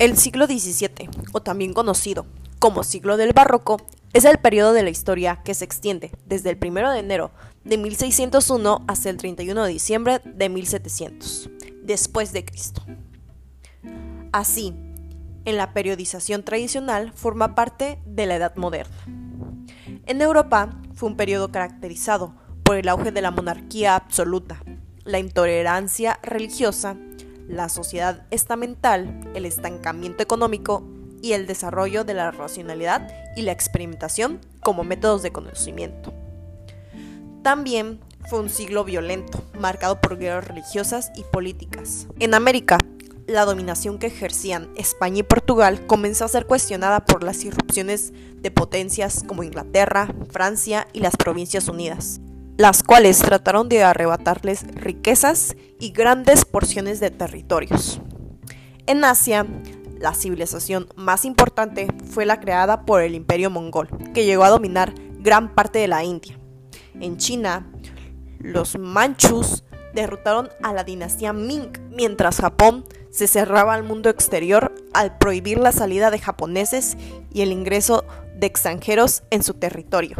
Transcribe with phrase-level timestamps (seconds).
[0.00, 2.24] El siglo XVII, o también conocido
[2.58, 3.76] como siglo del barroco,
[4.14, 7.32] es el periodo de la historia que se extiende desde el 1 de enero
[7.64, 11.50] de 1601 hasta el 31 de diciembre de 1700,
[11.82, 12.82] después de Cristo.
[14.32, 14.74] Así,
[15.44, 18.96] en la periodización tradicional forma parte de la Edad Moderna.
[20.06, 24.62] En Europa fue un periodo caracterizado por el auge de la monarquía absoluta,
[25.04, 26.96] la intolerancia religiosa,
[27.50, 30.84] la sociedad estamental, el estancamiento económico
[31.20, 36.14] y el desarrollo de la racionalidad y la experimentación como métodos de conocimiento.
[37.42, 42.06] También fue un siglo violento, marcado por guerras religiosas y políticas.
[42.18, 42.78] En América,
[43.26, 48.50] la dominación que ejercían España y Portugal comenzó a ser cuestionada por las irrupciones de
[48.50, 52.20] potencias como Inglaterra, Francia y las Provincias Unidas
[52.60, 58.02] las cuales trataron de arrebatarles riquezas y grandes porciones de territorios.
[58.86, 59.46] En Asia,
[59.98, 64.92] la civilización más importante fue la creada por el imperio mongol, que llegó a dominar
[65.20, 66.38] gran parte de la India.
[67.00, 67.66] En China,
[68.40, 75.16] los manchus derrotaron a la dinastía Ming, mientras Japón se cerraba al mundo exterior al
[75.16, 76.98] prohibir la salida de japoneses
[77.32, 78.04] y el ingreso
[78.36, 80.18] de extranjeros en su territorio.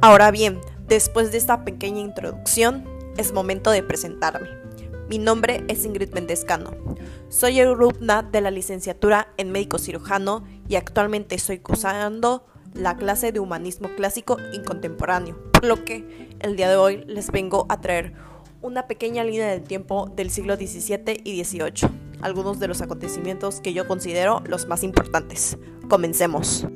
[0.00, 2.84] Ahora bien, después de esta pequeña introducción,
[3.16, 4.48] es momento de presentarme.
[5.08, 6.70] Mi nombre es Ingrid Mendezcano.
[7.28, 13.40] Soy alumna de la licenciatura en médico cirujano y actualmente estoy cursando la clase de
[13.40, 18.12] humanismo clásico y contemporáneo, por lo que el día de hoy les vengo a traer
[18.62, 21.90] una pequeña línea del tiempo del siglo XVII y XVIII,
[22.20, 25.58] algunos de los acontecimientos que yo considero los más importantes.
[25.88, 26.68] Comencemos.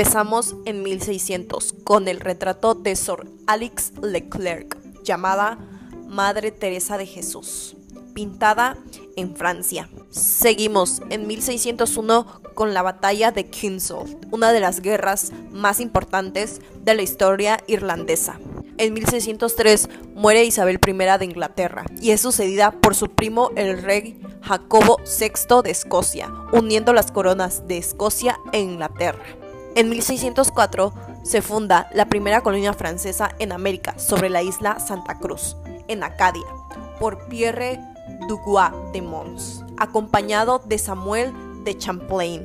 [0.00, 5.58] Empezamos en 1600 con el retrato de Sor Alix Leclerc, llamada
[6.08, 7.76] Madre Teresa de Jesús,
[8.14, 8.78] pintada
[9.16, 9.90] en Francia.
[10.08, 16.94] Seguimos en 1601 con la batalla de Kinsale, una de las guerras más importantes de
[16.94, 18.40] la historia irlandesa.
[18.78, 24.18] En 1603 muere Isabel I de Inglaterra y es sucedida por su primo el rey
[24.40, 29.39] Jacobo VI de Escocia, uniendo las coronas de Escocia e Inglaterra.
[29.76, 30.92] En 1604
[31.22, 36.46] se funda la primera colonia francesa en América sobre la isla Santa Cruz, en Acadia,
[36.98, 37.78] por Pierre
[38.28, 41.32] Duguay de Mons, acompañado de Samuel
[41.64, 42.44] de Champlain.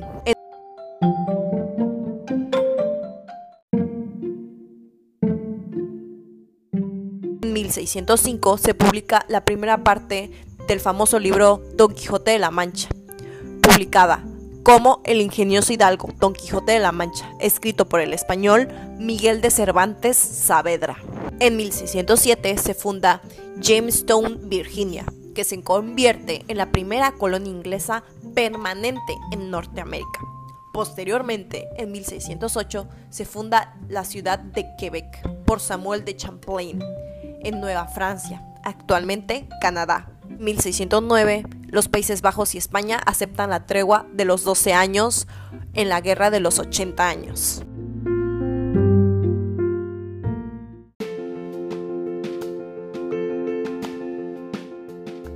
[7.42, 10.30] En 1605 se publica la primera parte
[10.68, 12.88] del famoso libro Don Quijote de la Mancha,
[13.62, 14.22] publicada
[14.66, 18.66] como El ingenioso hidalgo Don Quijote de la Mancha, escrito por el español
[18.98, 20.96] Miguel de Cervantes Saavedra.
[21.38, 23.22] En 1607 se funda
[23.60, 25.06] Jamestown, Virginia,
[25.36, 28.02] que se convierte en la primera colonia inglesa
[28.34, 30.18] permanente en Norteamérica.
[30.72, 36.82] Posteriormente, en 1608, se funda la ciudad de Quebec por Samuel de Champlain,
[37.44, 40.15] en Nueva Francia, actualmente Canadá.
[40.38, 45.26] 1609, los Países Bajos y España aceptan la tregua de los 12 años
[45.74, 47.62] en la Guerra de los 80 años.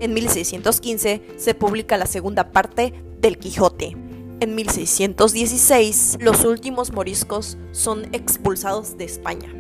[0.01, 3.97] En 1615 se publica la segunda parte del Quijote.
[4.41, 9.55] En 1616 los últimos moriscos son expulsados de España.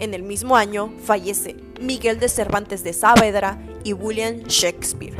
[0.00, 5.14] En el mismo año fallece Miguel de Cervantes de Saavedra y William Shakespeare,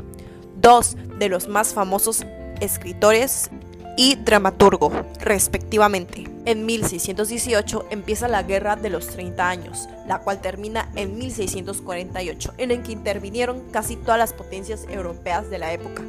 [0.60, 2.24] dos de los más famosos
[2.60, 3.50] escritores
[3.96, 6.24] y dramaturgo, respectivamente.
[6.46, 12.70] En 1618 empieza la Guerra de los 30 años, la cual termina en 1648, en
[12.70, 16.02] la que intervinieron casi todas las potencias europeas de la época.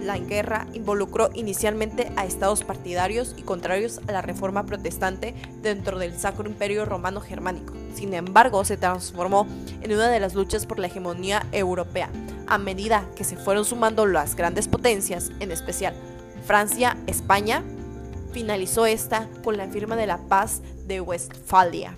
[0.00, 6.18] La guerra involucró inicialmente a estados partidarios y contrarios a la reforma protestante dentro del
[6.18, 7.74] Sacro Imperio Romano Germánico.
[7.94, 9.46] Sin embargo, se transformó
[9.80, 12.10] en una de las luchas por la hegemonía europea,
[12.46, 15.94] a medida que se fueron sumando las grandes potencias, en especial
[16.46, 17.62] Francia, España,
[18.32, 21.96] finalizó esta con la firma de la paz de Westfalia.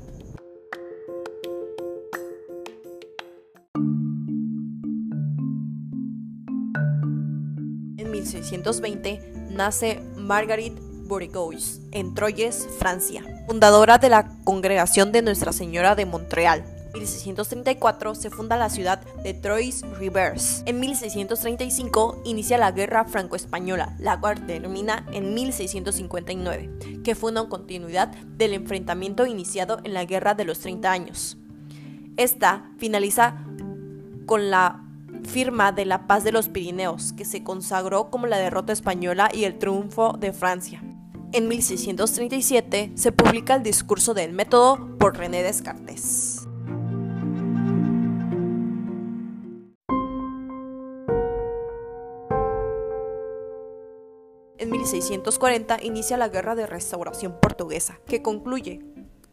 [7.96, 15.94] En 1620 nace Marguerite Bourgeois en Troyes, Francia, fundadora de la Congregación de Nuestra Señora
[15.94, 16.64] de Montreal,
[16.94, 20.62] 1634 se funda la ciudad de Trois-Rivières.
[20.66, 28.08] En 1635 inicia la Guerra Franco-Española, la cual termina en 1659, que fue una continuidad
[28.36, 31.36] del enfrentamiento iniciado en la Guerra de los 30 años.
[32.16, 33.44] Esta finaliza
[34.26, 34.80] con la
[35.24, 39.44] firma de la Paz de los Pirineos, que se consagró como la derrota española y
[39.44, 40.82] el triunfo de Francia.
[41.34, 46.46] En 1637 se publica el discurso del método por René Descartes.
[54.58, 58.78] En 1640 inicia la Guerra de Restauración Portuguesa, que concluye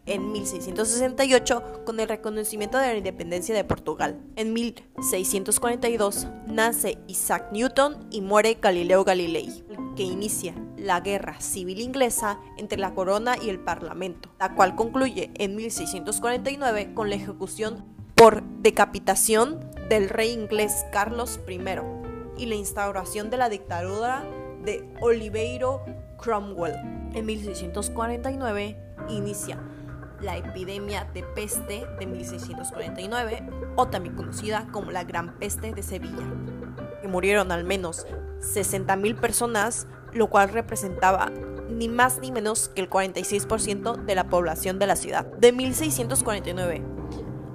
[0.07, 4.19] en 1668 con el reconocimiento de la independencia de Portugal.
[4.37, 9.63] En 1642 nace Isaac Newton y muere Galileo Galilei,
[9.95, 15.31] que inicia la Guerra Civil Inglesa entre la corona y el Parlamento, la cual concluye
[15.35, 17.85] en 1649 con la ejecución
[18.15, 21.59] por decapitación del rey inglés Carlos I
[22.37, 24.23] y la instauración de la dictadura
[24.63, 25.81] de Oliveiro
[26.17, 26.75] Cromwell.
[27.13, 28.77] En 1649
[29.09, 29.59] inicia
[30.21, 33.43] la epidemia de peste de 1649,
[33.75, 36.25] o también conocida como la Gran Peste de Sevilla,
[37.01, 38.05] que murieron al menos
[38.39, 41.31] 60.000 personas, lo cual representaba
[41.69, 45.25] ni más ni menos que el 46% de la población de la ciudad.
[45.25, 46.81] De 1649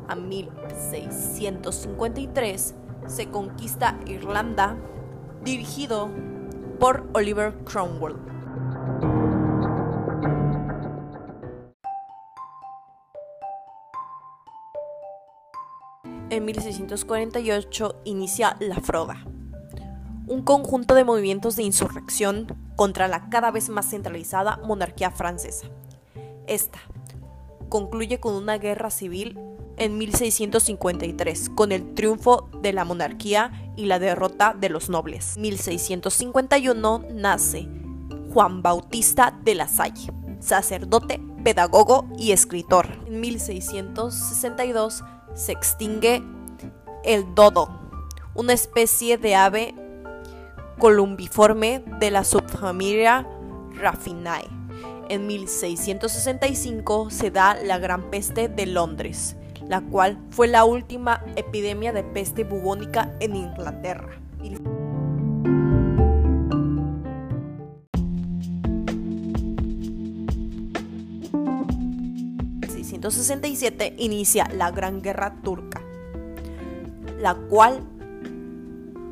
[0.08, 2.74] a 1653
[3.06, 4.76] se conquista Irlanda,
[5.44, 6.10] dirigido
[6.78, 8.16] por Oliver Cromwell.
[16.28, 19.24] En 1648 inicia la Froda,
[20.26, 25.68] un conjunto de movimientos de insurrección contra la cada vez más centralizada monarquía francesa.
[26.46, 26.78] Esta
[27.68, 29.38] concluye con una guerra civil
[29.76, 35.36] en 1653, con el triunfo de la monarquía y la derrota de los nobles.
[35.36, 37.68] En 1651 nace
[38.32, 42.86] Juan Bautista de la Salle, sacerdote, pedagogo y escritor.
[43.06, 46.22] En 1662 se extingue
[47.04, 47.68] el dodo,
[48.34, 49.74] una especie de ave
[50.78, 53.26] columbiforme de la subfamilia
[53.74, 54.44] Raffinae.
[55.08, 59.36] En 1665 se da la Gran Peste de Londres,
[59.68, 64.20] la cual fue la última epidemia de peste bubónica en Inglaterra.
[64.42, 64.76] En
[73.12, 75.80] 1667 inicia la Gran Guerra Turca,
[77.20, 77.82] la cual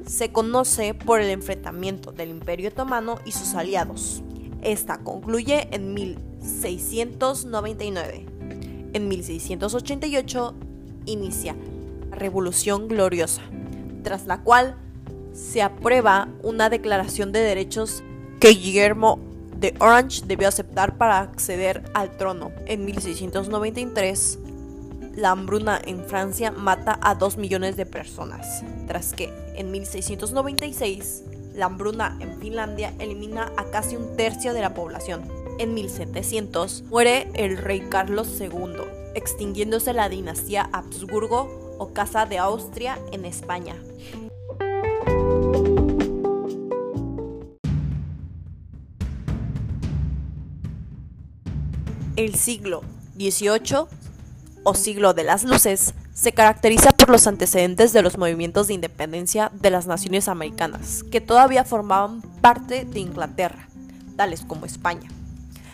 [0.06, 4.22] se conoce por el enfrentamiento del Imperio Otomano y sus aliados.
[4.62, 8.26] Esta concluye en 1699.
[8.92, 10.54] En 1688
[11.06, 11.56] inicia
[12.10, 13.42] la Revolución Gloriosa,
[14.02, 14.76] tras la cual
[15.32, 18.04] se aprueba una declaración de derechos
[18.40, 19.18] que Guillermo
[19.58, 22.52] de Orange debió aceptar para acceder al trono.
[22.66, 24.38] En 1693,
[25.16, 31.24] la hambruna en Francia mata a 2 millones de personas, tras que en 1696
[31.54, 37.30] la hambruna en Finlandia elimina a casi un tercio de la población en 1700 muere
[37.34, 38.50] el rey Carlos II,
[39.14, 43.76] extinguiéndose la dinastía Habsburgo o Casa de Austria en España.
[52.16, 52.82] El siglo
[53.16, 53.86] XVIII
[54.62, 59.50] o siglo de las luces se caracteriza por los antecedentes de los movimientos de independencia
[59.52, 63.68] de las naciones americanas, que todavía formaban parte de Inglaterra,
[64.16, 65.10] tales como España.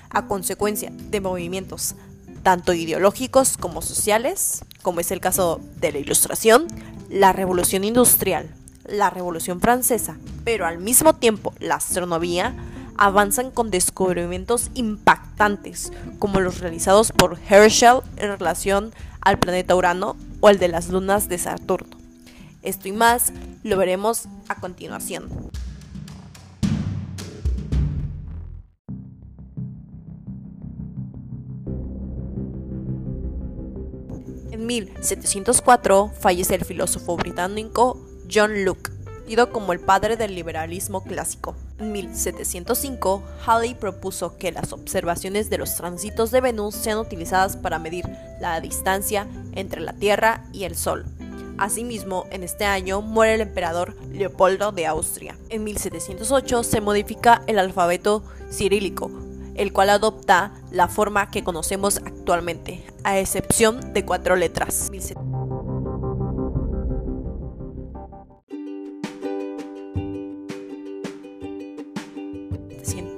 [0.09, 1.94] A consecuencia de movimientos
[2.42, 6.66] tanto ideológicos como sociales, como es el caso de la Ilustración,
[7.11, 8.49] la Revolución Industrial,
[8.87, 12.56] la Revolución Francesa, pero al mismo tiempo la astronomía,
[12.97, 20.49] avanzan con descubrimientos impactantes, como los realizados por Herschel en relación al planeta Urano o
[20.49, 21.97] el de las lunas de Saturno.
[22.62, 23.32] Esto y más
[23.62, 25.28] lo veremos a continuación.
[34.50, 38.90] En 1704 fallece el filósofo británico John Locke,
[39.30, 41.54] conocido como el padre del liberalismo clásico.
[41.80, 47.78] En 1705, Halley propuso que las observaciones de los tránsitos de Venus sean utilizadas para
[47.78, 48.04] medir
[48.38, 51.06] la distancia entre la Tierra y el Sol.
[51.56, 55.37] Asimismo, en este año muere el emperador Leopoldo de Austria.
[55.49, 59.10] En 1708 se modifica el alfabeto cirílico,
[59.54, 62.84] el cual adopta la forma que conocemos actualmente.
[63.02, 64.90] a excepción de cuatro letras.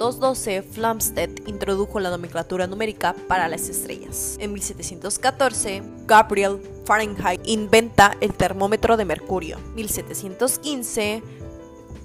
[0.02, 4.37] 1712, Flamsteed introdujo la nomenclatura numérica para las estrellas.
[4.40, 9.59] En 1714, Gabriel Fahrenheit inventa el termómetro de mercurio.
[9.76, 11.23] 1715,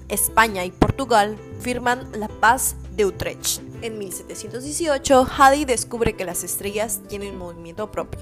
[0.08, 3.62] España y Portugal firman la paz de Utrecht.
[3.82, 8.20] En 1718, Halley descubre que las estrellas tienen movimiento propio.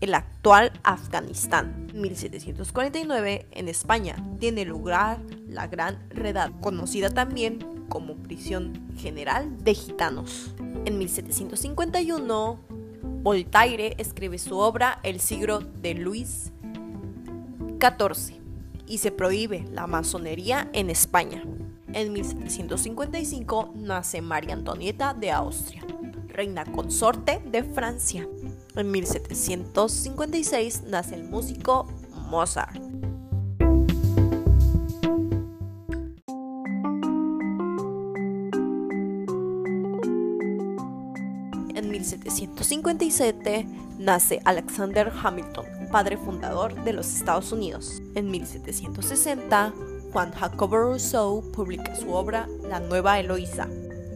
[0.00, 1.88] el actual Afganistán.
[1.92, 5.18] En 1749, en España, tiene lugar
[5.48, 10.54] la Gran Redad, conocida también como Prisión General de Gitanos.
[10.84, 12.60] En 1751,
[13.24, 16.52] Voltaire escribe su obra El siglo de Luis
[17.80, 18.36] XIV
[18.86, 21.42] y se prohíbe la masonería en España.
[21.96, 25.82] En 1755 nace María Antonieta de Austria,
[26.28, 28.28] reina consorte de Francia.
[28.74, 31.88] En 1756 nace el músico
[32.28, 32.76] Mozart.
[41.74, 43.66] En 1757
[43.98, 48.02] nace Alexander Hamilton, padre fundador de los Estados Unidos.
[48.14, 49.72] En 1760
[50.16, 53.68] Juan Jacobo Rousseau publica su obra La Nueva Eloísa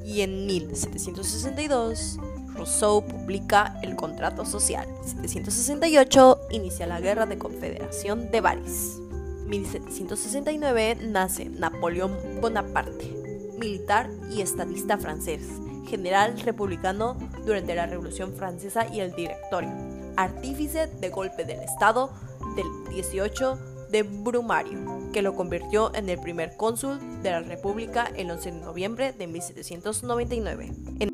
[0.02, 2.18] y en 1762
[2.54, 4.88] Rousseau publica El Contrato Social.
[4.88, 8.98] En 1768 inicia la Guerra de Confederación de Baris.
[9.44, 13.14] 1769 nace Napoleón Bonaparte,
[13.58, 15.42] militar y estadista francés,
[15.86, 19.70] general republicano durante la Revolución Francesa y el directorio,
[20.16, 22.10] artífice de golpe del Estado
[22.56, 23.58] del 18
[23.90, 28.60] de Brumario que lo convirtió en el primer cónsul de la República el 11 de
[28.60, 30.72] noviembre de 1799.
[31.00, 31.10] En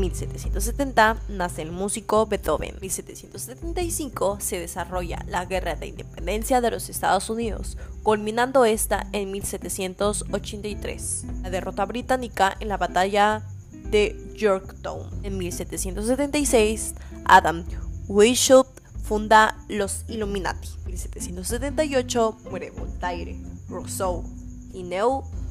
[0.00, 2.74] 1770 nace el músico Beethoven.
[2.74, 9.30] En 1775 se desarrolla la Guerra de Independencia de los Estados Unidos, culminando esta en
[9.32, 11.24] 1783.
[11.42, 13.42] La derrota británica en la batalla
[13.90, 15.08] de Yorktown.
[15.22, 17.64] En 1776, Adam
[18.08, 20.68] Weishaupt funda los Illuminati.
[20.84, 23.36] En 1778 muere Voltaire,
[23.68, 24.24] Rousseau,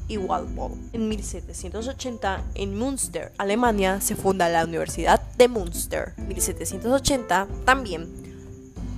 [0.08, 0.74] y Walpole.
[0.92, 6.14] En 1780, en Münster, Alemania, se funda la Universidad de Münster.
[6.16, 8.26] En 1780, también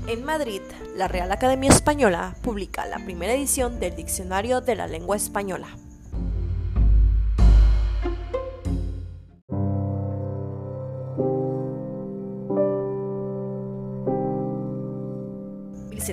[0.06, 0.62] en Madrid,
[0.96, 5.68] la Real Academia Española publica la primera edición del Diccionario de la Lengua Española.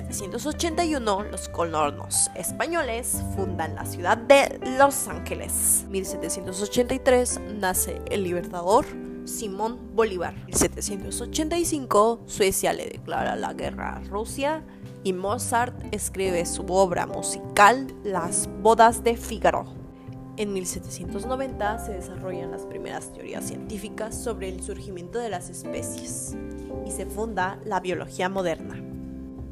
[0.02, 5.86] 1781, los colonos españoles fundan la ciudad de Los Ángeles.
[5.88, 8.84] 1783 nace el libertador
[9.24, 10.34] Simón Bolívar.
[10.34, 14.62] En 1785, Suecia le declara la guerra a Rusia
[15.02, 19.64] y Mozart escribe su obra musical Las bodas de Figaro.
[20.36, 26.36] En 1790 se desarrollan las primeras teorías científicas sobre el surgimiento de las especies
[26.84, 28.95] y se funda la biología moderna.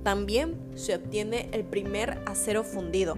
[0.04, 3.16] También se obtiene el primer acero fundido.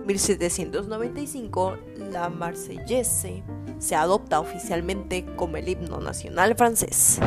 [0.00, 1.76] En 1795,
[2.12, 3.42] la Marseillaise
[3.78, 7.18] se adopta oficialmente como el himno nacional francés.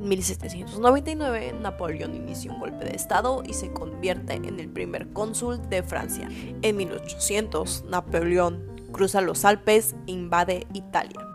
[0.00, 5.60] En 1799, Napoleón inicia un golpe de Estado y se convierte en el primer cónsul
[5.68, 6.26] de Francia.
[6.62, 11.26] En 1800, Napoleón cruza los Alpes e invade Italia.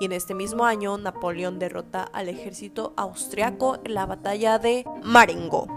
[0.00, 5.68] Y en este mismo año, Napoleón derrota al ejército austriaco en la batalla de Marengo.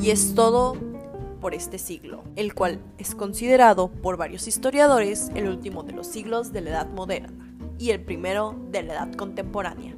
[0.00, 0.76] Y es todo
[1.40, 6.52] por este siglo, el cual es considerado por varios historiadores el último de los siglos
[6.52, 9.96] de la Edad Moderna y el primero de la Edad Contemporánea.